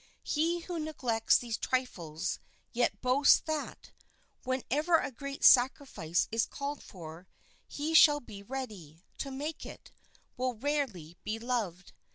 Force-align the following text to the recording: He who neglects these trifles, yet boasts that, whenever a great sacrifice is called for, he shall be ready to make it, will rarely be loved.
He 0.23 0.61
who 0.61 0.79
neglects 0.79 1.37
these 1.37 1.59
trifles, 1.59 2.39
yet 2.73 3.01
boasts 3.01 3.39
that, 3.41 3.91
whenever 4.43 4.97
a 4.97 5.11
great 5.11 5.43
sacrifice 5.43 6.27
is 6.31 6.47
called 6.47 6.81
for, 6.81 7.27
he 7.67 7.93
shall 7.93 8.19
be 8.19 8.41
ready 8.41 9.03
to 9.19 9.29
make 9.29 9.63
it, 9.63 9.91
will 10.37 10.55
rarely 10.55 11.17
be 11.23 11.37
loved. 11.37 11.93